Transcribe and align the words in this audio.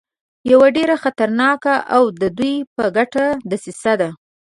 یوه 0.51 0.67
ډېره 0.77 0.95
خطرناکه 1.03 1.75
او 1.95 2.03
د 2.21 2.23
دوی 2.37 2.55
په 2.75 2.83
ګټه 2.97 3.25
دسیسه 3.51 3.93
ده. 4.01 4.09